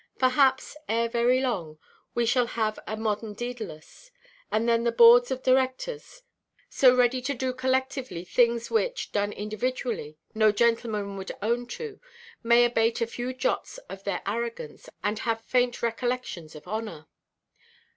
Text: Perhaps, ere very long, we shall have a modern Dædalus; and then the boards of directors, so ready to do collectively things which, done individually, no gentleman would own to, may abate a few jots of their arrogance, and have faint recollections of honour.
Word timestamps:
Perhaps, 0.17 0.75
ere 0.89 1.07
very 1.07 1.39
long, 1.41 1.77
we 2.15 2.25
shall 2.25 2.47
have 2.47 2.79
a 2.87 2.97
modern 2.97 3.35
Dædalus; 3.35 4.09
and 4.51 4.67
then 4.67 4.83
the 4.83 4.91
boards 4.91 5.29
of 5.29 5.43
directors, 5.43 6.23
so 6.71 6.95
ready 6.95 7.21
to 7.21 7.35
do 7.35 7.53
collectively 7.53 8.23
things 8.25 8.71
which, 8.71 9.11
done 9.11 9.31
individually, 9.31 10.17
no 10.33 10.51
gentleman 10.51 11.17
would 11.17 11.31
own 11.43 11.67
to, 11.67 12.01
may 12.41 12.65
abate 12.65 12.99
a 12.99 13.05
few 13.05 13.31
jots 13.31 13.77
of 13.89 14.03
their 14.03 14.23
arrogance, 14.25 14.89
and 15.03 15.19
have 15.19 15.41
faint 15.45 15.83
recollections 15.83 16.55
of 16.55 16.67
honour. 16.67 17.05